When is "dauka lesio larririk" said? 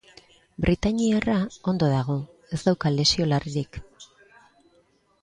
2.71-3.83